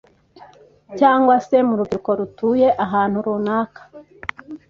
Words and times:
cyangwa 0.99 1.33
se 1.47 1.57
mu 1.67 1.73
rubyiruko 1.79 2.09
rutuye 2.19 2.67
ahantu 2.85 3.17
runaka 3.25 3.81